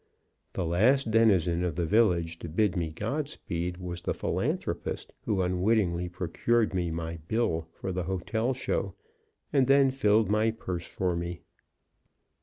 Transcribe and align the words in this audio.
The 0.53 0.65
last 0.65 1.11
denizen 1.11 1.63
of 1.63 1.75
the 1.75 1.85
village 1.85 2.39
to 2.39 2.49
bid 2.49 2.75
me 2.75 2.89
God 2.89 3.29
speed 3.29 3.77
was 3.77 4.01
the 4.01 4.15
philanthropist 4.15 5.13
who 5.25 5.43
unwittingly 5.43 6.09
procured 6.09 6.73
me 6.73 6.89
my 6.89 7.17
"bill" 7.27 7.67
for 7.71 7.91
the 7.91 8.05
hotel 8.05 8.51
show, 8.55 8.95
and 9.53 9.67
then 9.67 9.91
filled 9.91 10.27
my 10.27 10.49
purse 10.49 10.87
for 10.87 11.15
me. 11.15 11.41